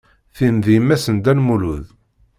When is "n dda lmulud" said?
1.09-1.85